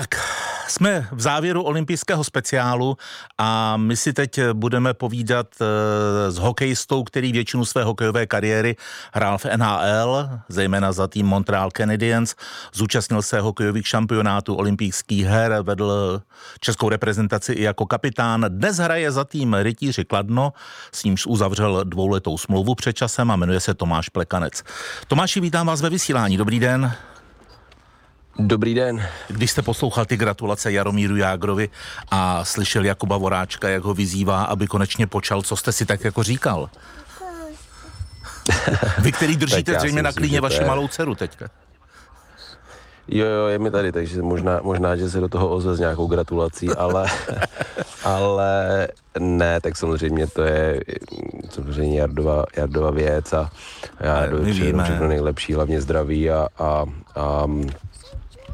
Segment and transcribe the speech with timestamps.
[0.00, 0.20] Tak,
[0.68, 2.96] jsme v závěru olympijského speciálu
[3.38, 8.76] a my si teď budeme povídat eh, s hokejistou, který většinu své hokejové kariéry
[9.12, 12.34] hrál v NHL, zejména za tým Montreal Canadiens.
[12.72, 16.22] Zúčastnil se hokejových šampionátů olympijských her, vedl
[16.60, 18.46] českou reprezentaci i jako kapitán.
[18.48, 20.52] Dnes hraje za tým Rytíři Kladno,
[20.92, 24.62] s nímž uzavřel dvouletou smlouvu před časem a jmenuje se Tomáš Plekanec.
[25.08, 26.36] Tomáši, vítám vás ve vysílání.
[26.36, 26.96] Dobrý den.
[28.46, 29.06] Dobrý den.
[29.28, 31.68] Když jste poslouchal ty gratulace Jaromíru Jágrovi
[32.10, 36.22] a slyšel Jakuba Voráčka, jak ho vyzývá, aby konečně počal, co jste si tak jako
[36.22, 36.70] říkal?
[38.98, 40.66] Vy, který držíte zřejmě na klíně vaši je...
[40.66, 41.48] malou dceru teďka.
[43.08, 46.06] Jo, jo, je mi tady, takže možná, možná že se do toho ozve s nějakou
[46.06, 47.06] gratulací, ale,
[48.04, 48.88] ale
[49.18, 50.80] ne, tak samozřejmě to je
[51.50, 53.50] samozřejmě Jardova, Jardova věc a
[54.00, 56.84] já doufám všechno nejlepší, hlavně zdraví a, a,
[57.16, 57.46] a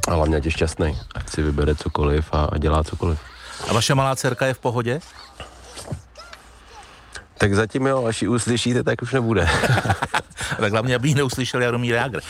[0.06, 3.18] a hlavně ať je šťastný, ať si vybere cokoliv a, a dělá cokoliv.
[3.68, 5.00] A vaše malá dcerka je v pohodě?
[7.38, 9.48] Tak zatím jo, až ji uslyšíte, tak už nebude.
[10.60, 12.22] tak hlavně, aby ji neuslyšel Jaromír Jágr, e,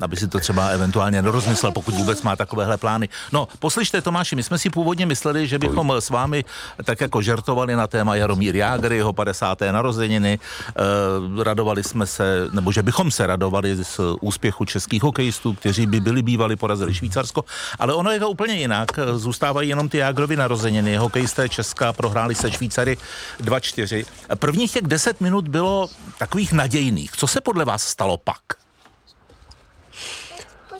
[0.00, 3.08] aby si to třeba eventuálně nerozmyslel, pokud vůbec má takovéhle plány.
[3.32, 6.44] No, poslyšte Tomáši, my jsme si původně mysleli, že bychom s vámi
[6.84, 9.60] tak jako žertovali na téma Jaromír Jágr, jeho 50.
[9.72, 15.86] narozeniny, e, radovali jsme se, nebo že bychom se radovali z úspěchu českých hokejistů, kteří
[15.86, 17.44] by byli bývali, porazili Švýcarsko,
[17.78, 22.50] ale ono je to úplně jinak, zůstávají jenom ty Jágrovy narozeniny, hokejisté Česka prohráli se
[22.50, 22.96] Švýcary
[23.40, 24.04] 2-4.
[24.34, 27.12] Prvních těch 10 minut bylo takových nadějných.
[27.12, 28.40] Co se podle vás stalo pak?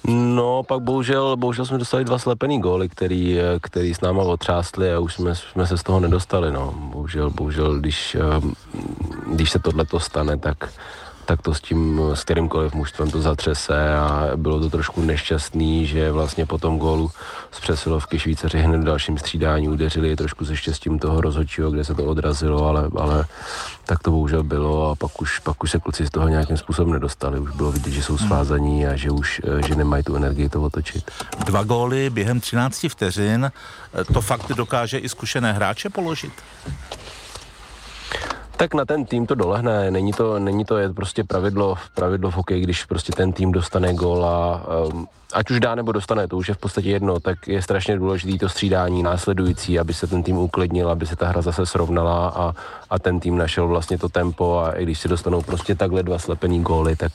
[0.06, 4.98] No, pak bohužel, bohužel jsme dostali dva slepený góly, který, který s náma otřástli a
[4.98, 6.72] už jsme, jsme se z toho nedostali, no.
[6.72, 8.16] Bohužel, bohužel, když,
[9.32, 10.72] když se tohle to stane, tak,
[11.24, 16.12] tak to s tím, s kterýmkoliv mužstvem to zatřese a bylo to trošku nešťastný, že
[16.12, 17.10] vlastně po tom gólu
[17.52, 21.94] z přesilovky Švýcaři hned v dalším střídání udeřili trošku se štěstím toho rozhodčího, kde se
[21.94, 23.24] to odrazilo, ale, ale
[23.84, 26.92] tak to bohužel bylo a pak už, pak už se kluci z toho nějakým způsobem
[26.92, 27.40] nedostali.
[27.40, 28.26] Už bylo vidět, že jsou hmm.
[28.26, 31.10] svázaní a že už že nemají tu energii to otočit.
[31.44, 33.52] Dva góly během 13 vteřin,
[34.12, 36.32] to fakt dokáže i zkušené hráče položit?
[38.56, 42.34] Tak na ten tým to dolehne, není to, není to je prostě pravidlo, pravidlo v
[42.34, 46.36] hokeji, když prostě ten tým dostane gól a um, ať už dá nebo dostane, to
[46.36, 50.22] už je v podstatě jedno, tak je strašně důležité to střídání následující, aby se ten
[50.22, 52.54] tým uklidnil, aby se ta hra zase srovnala a,
[52.90, 56.18] a ten tým našel vlastně to tempo a i když si dostanou prostě takhle dva
[56.18, 57.12] slepený góly, tak,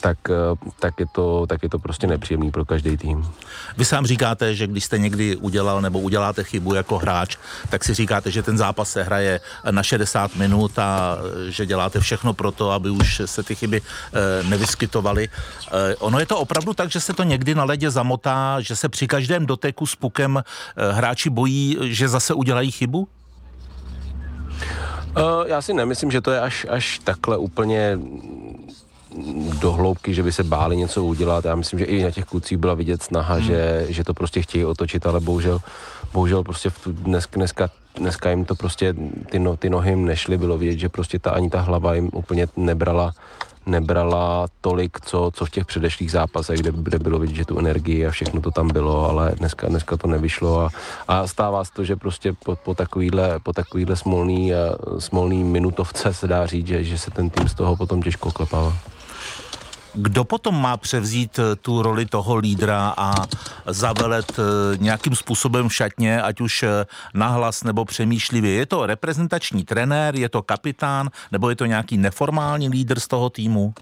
[0.00, 3.28] tak, eh, tak, je, to, tak je to prostě nepříjemný pro každý tým.
[3.76, 7.36] Vy sám říkáte, že když jste někdy udělal nebo uděláte chybu jako hráč,
[7.68, 9.40] tak si říkáte, že ten zápas se hraje
[9.70, 14.42] na 60 minut a že děláte všechno pro to, aby už se ty chyby e,
[14.42, 15.28] nevyskytovaly.
[15.72, 18.88] E, ono je to opravdu tak, že se to někdy na ledě zamotá, že se
[18.88, 23.08] při každém doteku s pukem e, hráči bojí, že zase udělají chybu?
[25.46, 27.98] Já si nemyslím, že to je až, až takhle úplně
[29.60, 31.44] do hloubky, že by se báli něco udělat.
[31.44, 33.44] Já myslím, že i na těch klucích byla vidět snaha, hmm.
[33.44, 35.60] že, že to prostě chtějí otočit, ale bohužel,
[36.12, 38.94] bohužel prostě v, dnes, dneska, dneska jim to prostě,
[39.30, 42.10] ty, no, ty nohy jim nešly, bylo vidět, že prostě ta, ani ta hlava jim
[42.12, 43.12] úplně nebrala
[43.66, 48.06] nebrala tolik, co, co v těch předešlých zápasech, kde, kde bylo vidět, že tu energii
[48.06, 50.70] a všechno to tam bylo, ale dneska, dneska to nevyšlo a,
[51.08, 54.52] a stává se to, že prostě po, po takovýhle, po takovýhle smolný,
[54.98, 58.72] smolný minutovce se dá říct, že, že se ten tým z toho potom těžko klepává.
[59.94, 63.14] Kdo potom má převzít eh, tu roli toho lídra a
[63.66, 64.42] zavelet eh,
[64.76, 68.52] nějakým způsobem v šatně, ať už eh, nahlas nebo přemýšlivě?
[68.52, 73.30] Je to reprezentační trenér, je to kapitán, nebo je to nějaký neformální lídr z toho
[73.30, 73.74] týmu?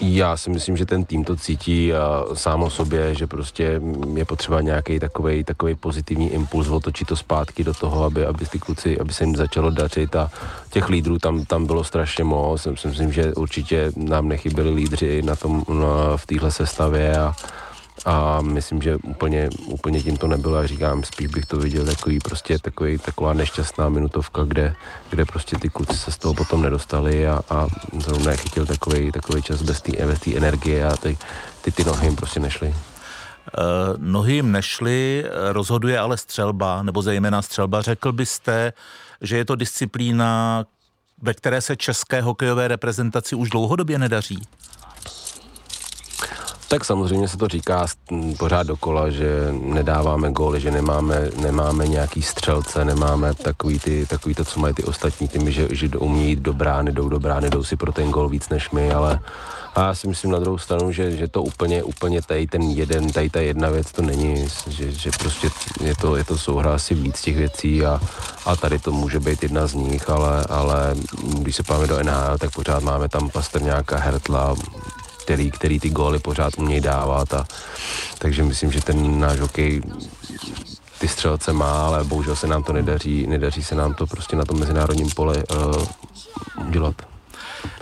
[0.00, 3.80] Já si myslím, že ten tým to cítí uh, sám o sobě, že prostě
[4.14, 8.58] je potřeba nějaký takový takový pozitivní impuls, otočit to zpátky do toho, aby, aby ty
[8.58, 10.30] kluci, aby se jim začalo dařit a
[10.70, 12.66] těch lídrů tam, tam bylo strašně moc.
[12.66, 17.34] Myslím, že určitě nám nechyběli lídři na tom, na, v téhle sestavě a,
[18.04, 22.18] a myslím, že úplně, úplně tím to nebylo, jak říkám, spíš bych to viděl takový
[22.18, 24.76] prostě takový, taková nešťastná minutovka, kde,
[25.10, 27.66] kde prostě ty kluci se z toho potom nedostali a, a
[27.98, 31.18] zrovna chytil takový, takový čas bez té energie a ty,
[31.62, 32.68] ty, ty nohy jim prostě nešly.
[32.68, 32.74] Uh,
[33.98, 37.82] nohy jim nešly, rozhoduje ale střelba, nebo zejména střelba.
[37.82, 38.72] Řekl byste,
[39.20, 40.64] že je to disciplína,
[41.22, 44.42] ve které se české hokejové reprezentaci už dlouhodobě nedaří?
[46.68, 47.86] Tak samozřejmě se to říká
[48.38, 54.44] pořád dokola, že nedáváme góly, že nemáme, nemáme nějaký střelce, nemáme takový, ty, takový to,
[54.44, 57.64] co mají ty ostatní týmy, že, že umí jít do brány, jdou do brány, jdou
[57.64, 59.20] si pro ten gól víc než my, ale
[59.74, 63.12] a já si myslím na druhou stranu, že, že to úplně, úplně tady ten jeden,
[63.12, 65.50] tady ta jedna věc to není, že, že prostě
[65.80, 68.00] je to, je to souhra asi víc těch věcí a,
[68.46, 70.94] a tady to může být jedna z nich, ale, ale
[71.38, 74.54] když se páme do NHL, tak pořád máme tam Pastrňáka, Hertla,
[75.24, 77.46] který, který ty góly pořád umějí dávat a
[78.18, 79.82] takže myslím, že ten náš hokej
[80.98, 84.44] ty střelce má, ale bohužel se nám to nedaří, nedaří se nám to prostě na
[84.44, 86.94] tom mezinárodním poli uh, udělat.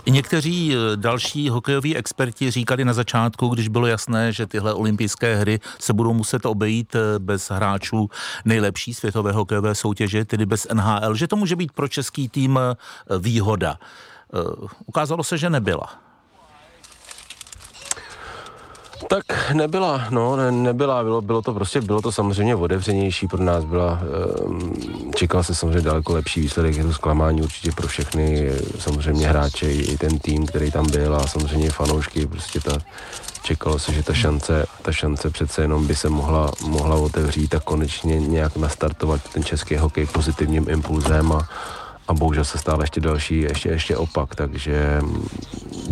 [0.05, 5.35] I někteří eh, další hokejoví experti říkali na začátku, když bylo jasné, že tyhle olympijské
[5.35, 8.09] hry se budou muset obejít eh, bez hráčů
[8.45, 12.59] nejlepší světové hokejové soutěže, tedy bez NHL, že to může být pro český tým
[13.19, 13.77] výhoda.
[14.85, 16.02] Ukázalo se, že nebyla.
[19.07, 23.63] Tak nebyla, no, ne, nebyla, bylo, bylo to prostě, bylo to samozřejmě otevřenější pro nás,
[23.63, 23.99] byla,
[24.45, 24.73] um,
[25.15, 29.97] čekal se samozřejmě daleko lepší výsledek, je to zklamání určitě pro všechny, samozřejmě hráče i
[29.97, 32.77] ten tým, který tam byl a samozřejmě fanoušky, prostě ta,
[33.43, 37.59] čekalo se, že ta šance, ta šance přece jenom by se mohla, mohla otevřít a
[37.59, 41.49] konečně nějak nastartovat ten český hokej pozitivním impulzem a,
[42.07, 45.01] a bohužel se stále ještě další, ještě, ještě opak, takže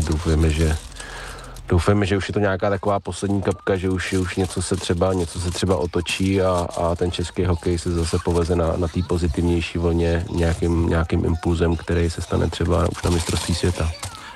[0.07, 0.77] doufujeme, že
[1.71, 5.13] doufáme, že už je to nějaká taková poslední kapka, že už, už něco se třeba,
[5.13, 8.99] něco se třeba otočí a, a ten český hokej se zase poveze na, na té
[9.07, 13.91] pozitivnější vlně nějakým, nějakým impulzem, který se stane třeba už na mistrovství světa.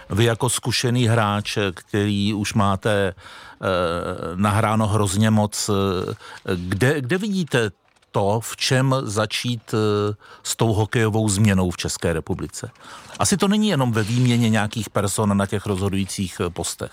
[0.09, 3.13] Vy jako zkušený hráč, který už máte e,
[4.35, 7.71] nahráno hrozně moc, e, kde, kde vidíte
[8.15, 9.77] to, v čem začít e,
[10.43, 12.71] s tou hokejovou změnou v České republice?
[13.19, 16.91] Asi to není jenom ve výměně nějakých person na těch rozhodujících postech.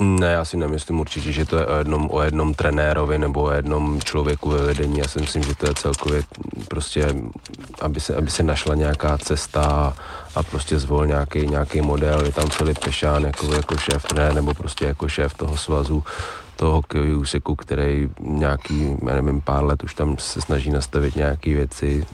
[0.00, 3.50] Ne, já si nemyslím určitě, že to je o jednom, o jednom trenérovi nebo o
[3.50, 4.98] jednom člověku ve vedení.
[4.98, 6.22] Já si myslím, že to je celkově
[6.68, 7.14] prostě,
[7.80, 9.96] aby se, aby se našla nějaká cesta
[10.34, 12.24] a prostě zvolil nějaký, nějaký model.
[12.24, 16.04] Je tam Filip Pešán jako, jako šéf trenér nebo prostě jako šéf toho svazu
[16.56, 21.54] toho hokejového úseku, který nějaký, já nevím, pár let už tam se snaží nastavit nějaké
[21.54, 22.06] věci.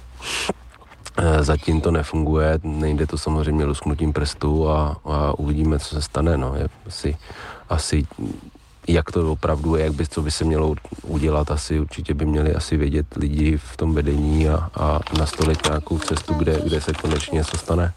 [1.17, 6.37] E, zatím to nefunguje, nejde to samozřejmě lusknutím prstů a, a uvidíme, co se stane.
[6.37, 6.55] No.
[6.55, 7.17] Je asi
[7.69, 8.07] asi
[8.89, 12.55] jak to opravdu je, jak by, co by se mělo udělat, asi určitě by měli
[12.55, 17.37] asi vědět lidi v tom vedení a, a nastolit nějakou cestu, kde, kde se konečně
[17.37, 17.93] něco stane.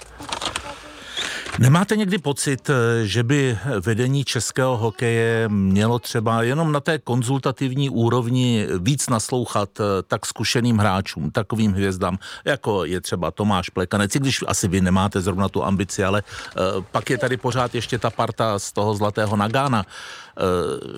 [1.59, 7.89] Nemáte někdy pocit, eh, že by vedení českého hokeje mělo třeba jenom na té konzultativní
[7.89, 14.19] úrovni víc naslouchat eh, tak zkušeným hráčům, takovým hvězdám, jako je třeba Tomáš Plekanec, i
[14.19, 18.09] když asi vy nemáte zrovna tu ambici, ale uh, pak je tady pořád ještě ta
[18.09, 19.85] parta z toho zlatého Nagána.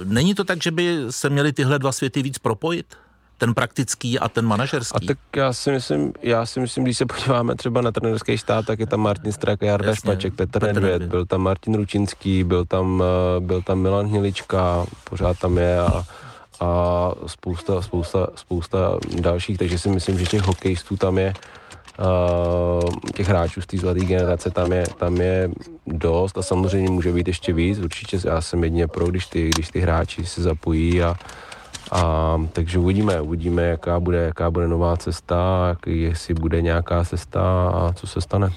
[0.04, 2.86] Není to tak, že by se měly tyhle dva světy víc propojit?
[3.38, 4.96] Ten praktický a ten manažerský.
[4.96, 8.66] A tak já si myslím, já si myslím, když se podíváme třeba na trenerský stát,
[8.66, 12.44] tak je tam Martin Strak, Jarda Jasně, Špaček, Petr, Petr Nedvěd, byl tam Martin Ručinský,
[12.44, 16.06] byl tam, eh, byl tam Milan Hnilička, pořád tam je a,
[16.60, 21.34] a spousta, spousta, spousta dalších, takže si myslím, že těch hokejistů tam je
[22.00, 25.50] Uh, těch hráčů z té zlaté generace tam je, tam je
[25.88, 27.80] dost a samozřejmě může být ještě víc.
[27.80, 31.16] Určitě já jsem jedně pro, když ty, když ty hráči se zapojí a,
[31.94, 37.94] a, takže uvidíme, uvidíme, jaká bude, jaká bude nová cesta, jestli bude nějaká cesta a
[37.94, 38.50] co se stane.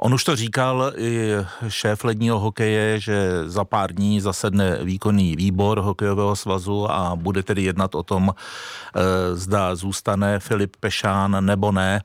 [0.00, 1.30] On už to říkal i
[1.68, 7.62] šéf ledního hokeje, že za pár dní zasedne výkonný výbor hokejového svazu a bude tedy
[7.62, 12.00] jednat o tom, e, zda zůstane Filip Pešán nebo ne.
[12.00, 12.02] E,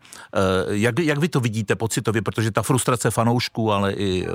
[0.67, 4.29] jak, jak vy to vidíte pocitově, protože ta frustrace fanoušků, ale i e,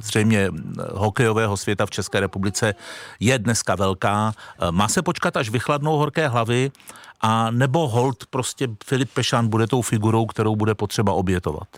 [0.00, 0.50] zřejmě
[0.92, 2.74] hokejového světa v České republice
[3.20, 4.32] je dneska velká.
[4.70, 6.70] Má se počkat, až vychladnou horké hlavy
[7.20, 11.68] a nebo hold prostě Filip Pešán bude tou figurou, kterou bude potřeba obětovat?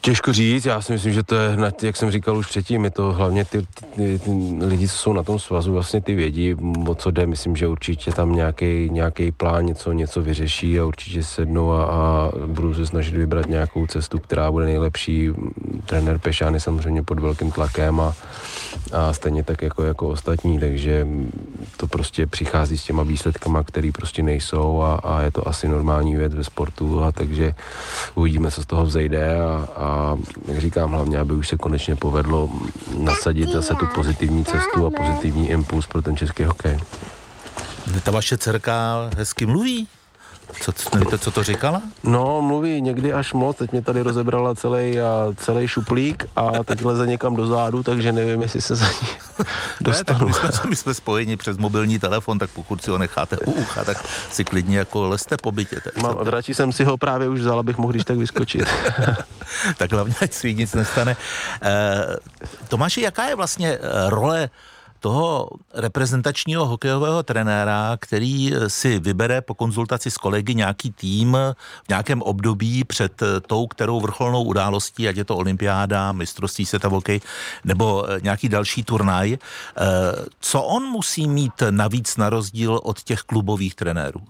[0.00, 3.12] Těžko říct, já si myslím, že to je, jak jsem říkal už předtím, je to
[3.12, 6.54] hlavně ty, ty, ty lidi, co jsou na tom svazu, vlastně ty vědí,
[6.88, 7.26] o co jde.
[7.26, 12.30] Myslím, že určitě tam nějaký, nějaký plán něco, něco vyřeší a určitě sednou a, a
[12.46, 15.30] budu se snažit vybrat nějakou cestu, která bude nejlepší.
[15.86, 18.14] Trenér Pešán je samozřejmě pod velkým tlakem a,
[18.92, 21.06] a stejně tak jako, jako ostatní, takže
[21.76, 26.16] to prostě přichází s těma výsledkama, které prostě nejsou a, a je to asi normální
[26.16, 27.54] věc ve sportu a takže
[28.14, 29.97] uvidíme, co z toho vzejde a, a
[30.46, 32.50] jak říkám hlavně, aby už se konečně povedlo
[32.98, 36.78] nasadit zase tu pozitivní cestu a pozitivní impuls pro ten český hokej.
[38.02, 39.88] Ta vaše dcerka hezky mluví?
[40.60, 41.82] Co, nevíte, co to říkala?
[42.02, 46.84] No, mluví někdy až moc, teď mě tady rozebrala celý, a celý šuplík a teď
[46.84, 49.08] leze někam do zádu, takže nevím, jestli se za ní
[49.80, 50.26] dostanu.
[50.26, 53.38] Ne, tak my, jsme, my jsme spojeni přes mobilní telefon, tak pokud si ho necháte
[53.38, 55.80] u ucha, tak si klidně jako leste po bytě.
[55.84, 58.68] Tak Mám, radši jsem si ho právě už vzal, abych mohl když tak vyskočit.
[59.76, 61.16] tak hlavně, ať si nic nestane.
[61.62, 62.06] E,
[62.68, 64.50] Tomáši, jaká je vlastně eh, role
[65.00, 71.36] toho reprezentačního hokejového trenéra, který si vybere po konzultaci s kolegy nějaký tým
[71.84, 77.20] v nějakém období před tou, kterou vrcholnou událostí, ať je to olympiáda, mistrovství světa hokej
[77.64, 79.32] nebo nějaký další turnaj.
[79.32, 79.38] Eh,
[80.40, 84.20] co on musí mít navíc na rozdíl od těch klubových trenérů?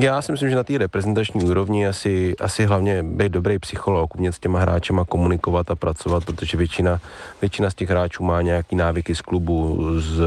[0.00, 4.32] Já si myslím, že na té reprezentační úrovni asi, asi hlavně být dobrý psycholog, umět
[4.32, 7.00] s těma hráčema komunikovat a pracovat, protože většina,
[7.40, 10.22] většina z těch hráčů má nějaký návyky z klubu, z,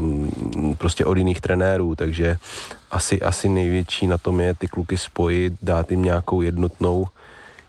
[0.00, 2.36] mm, prostě od jiných trenérů, takže
[2.90, 7.06] asi, asi největší na tom je ty kluky spojit, dát jim nějakou jednotnou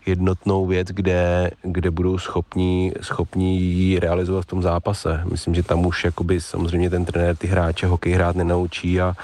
[0.06, 5.20] jednotnou věc, kde, kde budou schopní, schopní ji realizovat v tom zápase.
[5.30, 9.14] Myslím, že tam už jakoby samozřejmě ten trenér ty hráče hokej hrát nenaučí a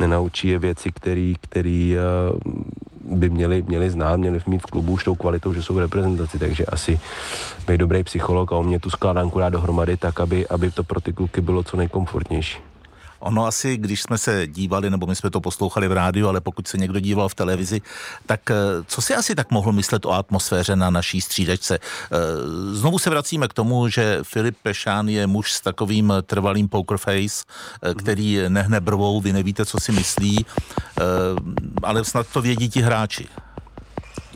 [0.00, 2.00] nenaučí je věci, který, který eh,
[3.04, 6.38] by měli, měli znát, měli mít v klubu už tou kvalitou, že jsou v reprezentaci,
[6.38, 7.00] takže asi
[7.66, 11.12] být dobrý psycholog a umět tu skládanku dát dohromady tak, aby, aby to pro ty
[11.12, 12.71] kluky bylo co nejkomfortnější.
[13.22, 16.68] Ono asi, když jsme se dívali, nebo my jsme to poslouchali v rádiu, ale pokud
[16.68, 17.80] se někdo díval v televizi,
[18.26, 18.54] tak eh,
[18.86, 21.78] co si asi tak mohl myslet o atmosféře na naší střídačce?
[21.78, 22.18] Eh,
[22.72, 27.44] znovu se vracíme k tomu, že Filip Pešán je muž s takovým trvalým poker face,
[27.82, 30.46] eh, který nehne brvou, vy nevíte, co si myslí,
[31.82, 33.28] ale snad to vědí ti hráči.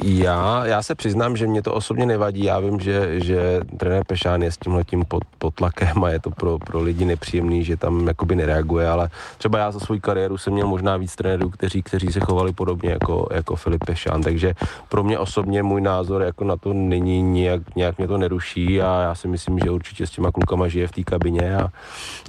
[0.04, 2.44] Já, já se přiznám, že mě to osobně nevadí.
[2.44, 6.30] Já vím, že, že trenér Pešán je s tímhletím pod, pod tlakem a je to
[6.30, 10.52] pro, pro lidi nepříjemný, že tam jakoby nereaguje, ale třeba já za svou kariéru jsem
[10.52, 14.54] měl možná víc trenérů, kteří, kteří se chovali podobně jako, jako Filip Pešán, takže
[14.88, 19.00] pro mě osobně můj názor jako na to není nějak, nějak mě to neruší a
[19.00, 21.68] já si myslím, že určitě s těma klukama žije v té kabině a,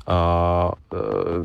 [0.08, 0.72] a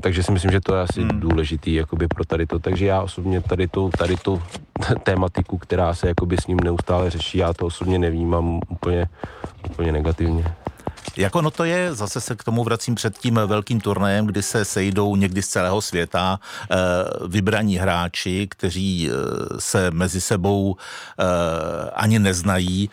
[0.01, 1.21] takže si myslím, že to je asi hmm.
[1.21, 4.43] důležitý jakoby pro tady to, takže já osobně tady tu, tady tu
[5.03, 7.39] tématiku, která se jakoby s ním neustále řeší.
[7.39, 9.09] Já to osobně nevnímám úplně,
[9.71, 10.45] úplně negativně.
[11.17, 14.65] Jako no to je, zase se k tomu vracím před tím velkým turnajem, kdy se
[14.65, 16.41] sejdou někdy z celého světa
[16.71, 16.77] e,
[17.29, 19.13] vybraní hráči, kteří e,
[19.61, 20.77] se mezi sebou
[21.19, 22.91] e, ani neznají.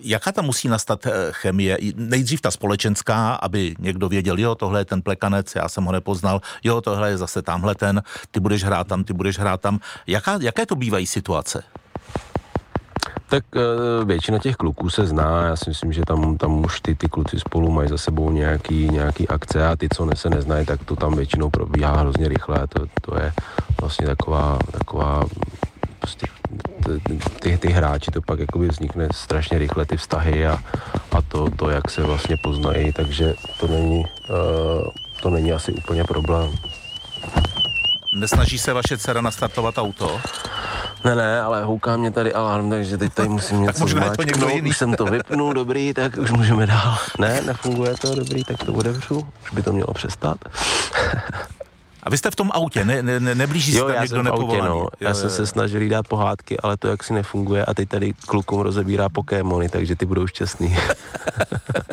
[0.00, 1.78] Jaká tam musí nastat chemie?
[1.94, 6.40] Nejdřív ta společenská, aby někdo věděl, jo, tohle je ten plekanec, já jsem ho nepoznal,
[6.64, 9.80] jo, tohle je zase tamhle ten, ty budeš hrát tam, ty budeš hrát tam.
[10.06, 11.62] Jaká, jaké to bývají situace?
[13.30, 16.94] Tak uh, většina těch kluků se zná, já si myslím, že tam, tam už ty,
[16.94, 20.84] ty kluci spolu mají za sebou nějaký, nějaký akce a ty, co se neznají, tak
[20.84, 23.32] to tam většinou probíhá hrozně rychle, to, to je
[23.80, 25.24] vlastně taková, taková
[25.98, 26.26] prostě
[27.40, 30.58] ty, ty hráči, to pak jakoby vznikne strašně rychle ty vztahy a,
[31.12, 34.82] a to, to, jak se vlastně poznají, takže to není, uh,
[35.22, 36.50] to není asi úplně problém.
[38.20, 40.20] Nesnaží se vaše dcera nastartovat auto?
[41.04, 44.48] Ne, ne, ale houká mě tady alarm, takže teď tady musím něco tak to někdo
[44.48, 44.70] jiný.
[44.70, 46.98] Už jsem to vypnul, dobrý, tak už můžeme dál.
[47.18, 49.28] Ne, nefunguje to, dobrý, tak to otevřu.
[49.44, 50.38] Už by to mělo přestat.
[52.02, 54.68] A vy jste v tom autě, ne, ne, ne neblíží se tam někdo nepovolaný?
[54.68, 54.86] no.
[55.00, 55.34] Já jo, jsem jo.
[55.36, 59.68] se snažil dát pohádky, ale to jak si nefunguje a teď tady klukům rozebírá Pokémony,
[59.68, 60.76] takže ty budou šťastný.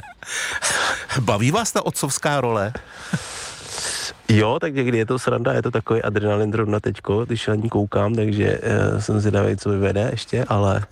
[1.19, 2.73] Baví vás ta otcovská role?
[4.29, 7.69] Jo, tak někdy je to sranda, je to takový adrenalin zrovna teďko, když na ní
[7.69, 8.59] koukám, takže
[8.93, 10.85] uh, jsem zvědavý, co vyvede ještě, ale,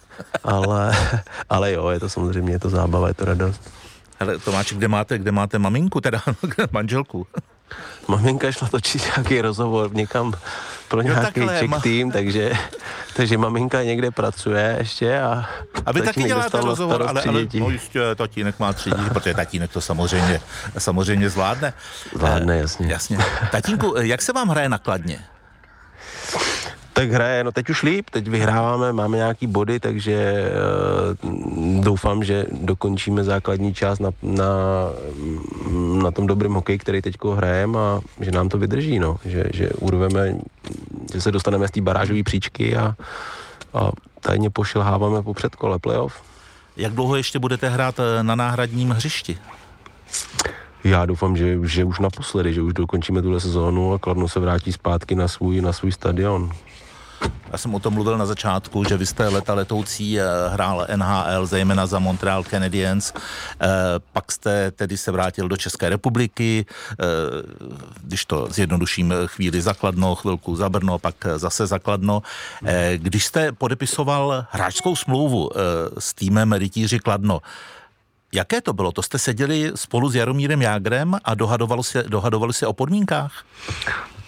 [0.44, 0.92] ale,
[1.50, 3.72] ale jo, je to samozřejmě, je to zábava, je to radost.
[4.20, 6.22] Hele, Tomáč, kde máte, kde máte maminku, teda
[6.72, 7.28] manželku?
[8.08, 10.34] Maminka šla točit nějaký rozhovor někam
[10.88, 11.80] pro nějaký jo, takhle, ma...
[11.80, 12.52] tým, takže,
[13.16, 15.46] takže maminka někde pracuje ještě a
[15.86, 19.72] A vy taky děláte rozhovor, ale, ale no jistě, tatínek má tři děti, protože tatínek
[19.72, 20.42] to samozřejmě,
[20.78, 21.74] samozřejmě zvládne.
[22.16, 22.88] Zvládne, jasně.
[22.88, 23.18] Jasně.
[23.52, 25.20] Tatínku, jak se vám hraje nakladně?
[26.96, 30.44] Tak hraje, no teď už líp, teď vyhráváme, máme nějaký body, takže
[31.24, 34.46] uh, doufám, že dokončíme základní část na, na,
[36.04, 39.70] na tom dobrém hokeji, který teď hrajeme a že nám to vydrží, no, že, že
[39.70, 40.36] urveme,
[41.14, 42.96] že se dostaneme z té barážové příčky a,
[43.74, 46.22] a tajně pošilháváme po předkole playoff.
[46.78, 49.38] Jak dlouho ještě budete hrát eh, na náhradním hřišti?
[50.84, 54.72] Já doufám, že, že už naposledy, že už dokončíme tuhle sezónu a Kladno se vrátí
[54.72, 56.52] zpátky na svůj, na svůj stadion.
[57.56, 60.18] Já jsem o tom mluvil na začátku, že vy jste leta letoucí
[60.50, 63.14] hrál NHL, zejména za Montreal Canadiens,
[64.14, 66.66] pak jste tedy se vrátil do České republiky,
[68.02, 72.22] když to zjednoduším chvíli zakladno, chvilku za Brno, pak zase zakladno.
[72.98, 75.50] Když jste podepisoval hráčskou smlouvu
[76.00, 77.42] s týmem Rytíři Kladno,
[78.34, 78.92] Jaké to bylo?
[78.92, 83.46] To jste seděli spolu s Jaromírem Jágrem a dohadovali se, dohadovali se o podmínkách?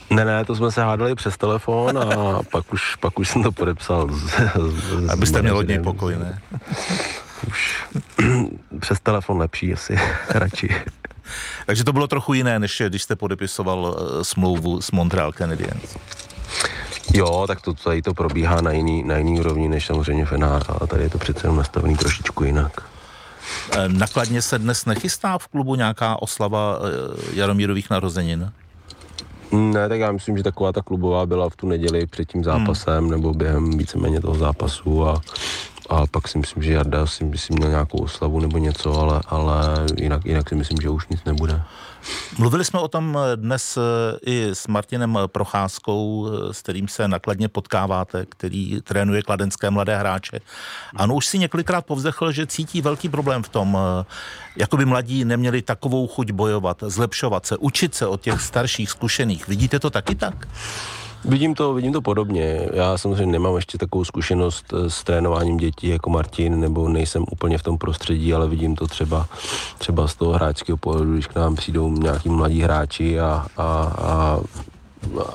[0.10, 3.52] Ne, ne, to jsme se hádali přes telefon a pak už, pak už jsem to
[3.52, 4.08] podepsal.
[4.12, 6.42] Z, z, Abyste měl od něj pokoj, ne?
[7.48, 7.84] Už
[8.80, 10.00] přes telefon lepší asi,
[10.30, 10.70] radši.
[11.66, 15.98] Takže to bylo trochu jiné, než když jste podepisoval eh, smlouvu s Montreal Canadiens.
[17.14, 20.88] Jo, tak to tady to probíhá na jiný, na jiný úrovni, než samozřejmě v ale
[20.88, 22.82] tady je to přece jenom nastavený trošičku jinak.
[23.72, 28.52] Eh, nakladně se dnes nechystá v klubu nějaká oslava eh, Jaromírových narozenin?
[29.51, 33.04] Ne, tak já myslím, že taková ta klubová byla v tu neděli před tím zápasem
[33.04, 33.12] hmm.
[33.12, 35.22] nebo během víceméně toho zápasu a,
[35.89, 39.86] a pak si myslím, že Jarda si myslím měl nějakou oslavu nebo něco, ale, ale
[39.98, 41.62] jinak, jinak si myslím, že už nic nebude.
[42.39, 43.82] Mluvili jsme o tom dnes eh,
[44.25, 50.39] i s Martinem Procházkou, eh, s kterým se nakladně potkáváte, který trénuje kladenské mladé hráče.
[50.96, 54.06] Ano, už si několikrát povzdechl, že cítí velký problém v tom, eh,
[54.56, 59.48] jako by mladí neměli takovou chuť bojovat, zlepšovat se, učit se od těch starších, zkušených.
[59.48, 60.48] Vidíte to taky tak?
[61.27, 62.69] Vidím to, vidím to podobně.
[62.74, 67.57] Já samozřejmě nemám ještě takovou zkušenost eh, s trénováním dětí jako Martin, nebo nejsem úplně
[67.57, 69.27] v tom prostředí, ale vidím to třeba,
[69.77, 73.63] třeba z toho hráčského pohledu, když k nám přijdou nějaký mladí hráči a, a,
[73.98, 74.39] a,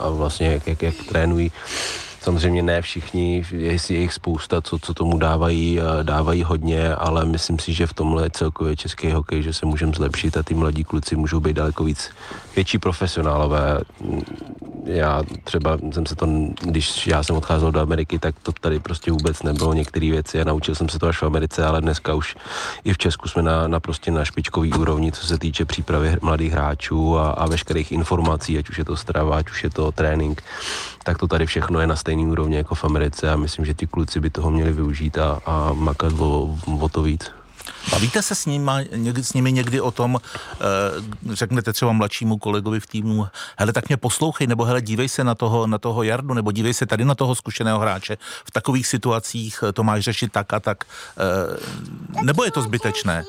[0.01, 1.53] a vlastně jak, jak, jak trénují
[2.23, 7.73] Samozřejmě ne všichni, je jich spousta, co, co tomu dávají, dávají hodně, ale myslím si,
[7.73, 11.41] že v tomhle celkově český hokej, že se můžeme zlepšit a ty mladí kluci můžou
[11.41, 12.11] být daleko víc
[12.57, 13.81] větší profesionálové.
[14.85, 16.27] Já třeba jsem se to,
[16.61, 20.45] když já jsem odcházel do Ameriky, tak to tady prostě vůbec nebylo některé věci a
[20.45, 22.37] naučil jsem se to až v Americe, ale dneska už
[22.85, 26.53] i v Česku jsme na, na prostě na špičkový úrovni, co se týče přípravy mladých
[26.53, 30.43] hráčů a, a veškerých informací, ať už je to strava, ať už je to trénink,
[31.03, 33.87] tak to tady všechno je na stejný úrovni jako v Americe a myslím, že ti
[33.87, 37.42] kluci by toho měli využít a, a makat o, o to víc.
[37.91, 42.81] Bavíte se s, nimi, někdy, s nimi někdy o tom, e, řeknete třeba mladšímu kolegovi
[42.81, 43.27] v týmu,
[43.59, 46.75] hele, tak mě poslouchej, nebo hele, dívej se na toho, na toho Jardu, nebo dívej
[46.75, 48.17] se tady na toho zkušeného hráče.
[48.45, 50.85] V takových situacích to máš řešit tak a tak.
[50.85, 53.25] E, nebo je to zbytečné?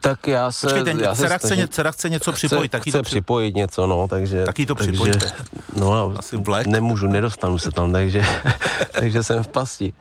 [0.00, 0.66] Tak já se...
[0.66, 2.68] Počkejte, já se dcera, chce, dcera chce něco připojit.
[2.68, 4.44] Chce, taky chce to připojit něco, no, takže...
[4.44, 5.34] Taky to připojit.
[5.76, 6.66] No, Asi vlek.
[6.66, 8.22] nemůžu, nedostanu se tam, takže,
[9.00, 9.92] takže jsem v pasti.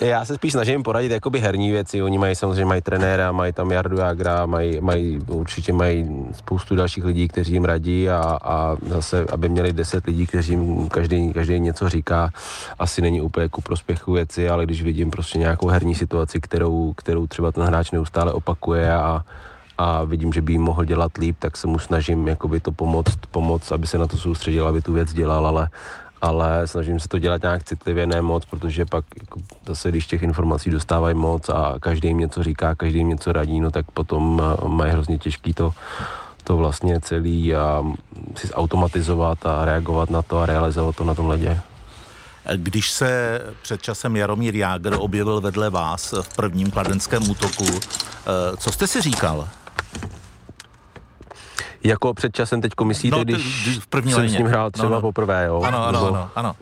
[0.00, 3.70] Já se spíš snažím poradit jakoby herní věci, oni mají samozřejmě mají trenéra, mají tam
[3.70, 9.26] Jardu Jagra, mají, mají, určitě mají spoustu dalších lidí, kteří jim radí a, a zase,
[9.32, 12.30] aby měli deset lidí, kteří jim každý, každý něco říká,
[12.78, 17.26] asi není úplně ku prospěchu věci, ale když vidím prostě nějakou herní situaci, kterou, kterou
[17.26, 19.24] třeba ten hráč neustále opakuje a,
[19.78, 23.18] a vidím, že by jim mohl dělat líp, tak se mu snažím jakoby to pomoct,
[23.30, 25.68] pomoct, aby se na to soustředil, aby tu věc dělal, ale
[26.20, 30.22] ale snažím se to dělat nějak citlivě, ne moc, protože pak jako, zase, když těch
[30.22, 34.42] informací dostávají moc a každý jim něco říká, každý jim něco radí, no tak potom
[34.42, 35.72] eh, mají hrozně těžký to,
[36.44, 37.84] to vlastně celý a
[38.34, 41.60] si automatizovat a reagovat na to a realizovat to na tom ledě.
[42.54, 48.72] Když se před časem Jaromír Jágr objevil vedle vás v prvním kladenském útoku, eh, co
[48.72, 49.48] jste si říkal?
[51.84, 54.34] Jako před časem teď myslíte, no, když v první jsem léně.
[54.34, 55.00] s ním hrál třeba no, no.
[55.00, 55.62] poprvé, jo?
[55.62, 56.56] Ano, ano, ano, ano.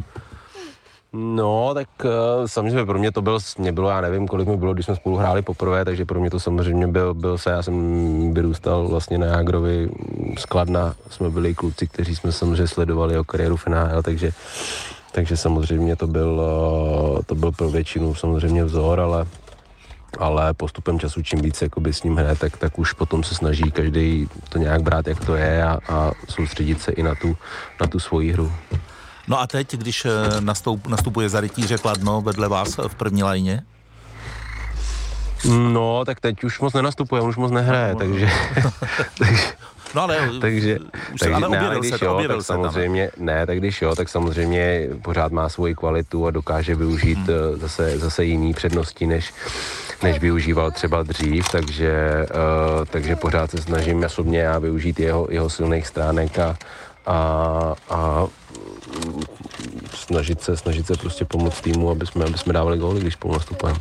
[1.17, 2.11] No, tak uh,
[2.47, 5.17] samozřejmě pro mě to byl, mě bylo, já nevím, kolik mi bylo, když jsme spolu
[5.17, 9.27] hráli poprvé, takže pro mě to samozřejmě byl, byl se, já jsem vyrůstal vlastně na
[9.27, 9.91] Jágrovi
[10.39, 14.33] skladna, jsme byli kluci, kteří jsme samozřejmě sledovali o kariéru v NHL, takže
[15.15, 19.27] takže samozřejmě to byl, eh, to byl pro většinu samozřejmě vzor, ale
[20.19, 23.71] ale postupem času, čím víc jakoby s ním hraje, tak, tak už potom se snaží
[23.71, 27.37] každý to nějak brát, jak to je a, a soustředit se i na tu,
[27.81, 28.53] na tu svoji hru.
[29.29, 33.63] No a teď, když eh, nastup, nastupuje za rytíře Kladno vedle vás v první lajně?
[35.49, 38.31] No, tak teď už moc nenastupuje, už moc nehraje, no, takže,
[39.19, 39.43] takže,
[39.95, 40.79] No ale, takže,
[41.15, 43.27] už takže ale ne, když se, jo, tak se samozřejmě, tam.
[43.27, 47.29] ne, tak když jo, tak samozřejmě pořád má svoji kvalitu a dokáže využít hmm.
[47.55, 49.35] Eh, zase, zase jiný přednosti, než,
[50.03, 55.51] než využíval třeba dřív, takže, uh, takže pořád se snažím osobně já využít jeho, jeho
[55.51, 56.57] silných stránek a,
[57.07, 58.27] a, a
[59.95, 63.35] snažit se, snažit se prostě pomoct týmu, aby jsme, aby jsme dávali góly, když spolu
[63.35, 63.81] nastupujeme.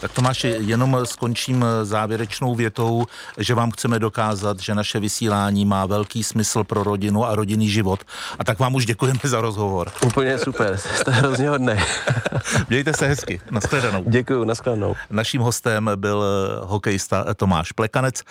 [0.00, 3.06] Tak Tomáši, jenom skončím závěrečnou větou,
[3.38, 8.00] že vám chceme dokázat, že naše vysílání má velký smysl pro rodinu a rodinný život.
[8.38, 9.92] A tak vám už děkujeme za rozhovor.
[10.06, 11.74] Úplně super, jste hrozně hodný.
[12.68, 14.04] Mějte se hezky, nashledanou.
[14.06, 14.94] Děkuji, nashledanou.
[15.10, 16.24] Naším hostem byl
[16.62, 18.22] hokejista Tomáš Plekanec.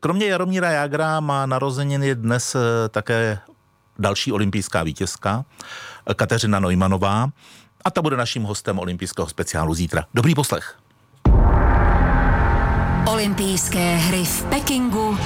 [0.00, 2.56] Kromě Jaromíra Jágra má narozeniny dnes
[2.90, 3.38] také
[3.98, 5.44] další olympijská vítězka,
[6.16, 7.28] Kateřina Neumannová,
[7.84, 10.04] a ta bude naším hostem olympijského speciálu zítra.
[10.14, 10.78] Dobrý poslech.
[13.06, 15.18] Olympijské hry v Pekingu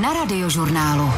[0.00, 1.12] na radiožurnálu.